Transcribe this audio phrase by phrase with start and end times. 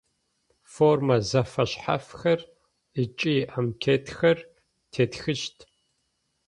[0.71, 2.39] Формэ зэфэшъхьафхэр
[3.01, 4.37] ыкӏи анкетхэр
[4.91, 5.57] тетхыщт.